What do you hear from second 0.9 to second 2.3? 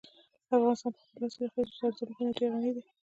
په خپلو حاصلخیزه زردالو